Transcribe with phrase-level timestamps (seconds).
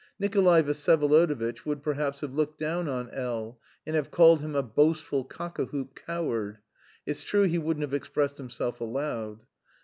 [0.17, 4.63] Nikolay Vsyevolodovitch would, perhaps, have looked down on L n, and have called him a
[4.63, 6.57] boastful cock a hoop coward;
[7.05, 9.41] it's true he wouldn't have expressed himself aloud.